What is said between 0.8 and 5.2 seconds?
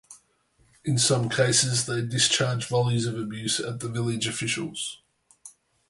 In some cases they discharge volleys of abuse at the village officials.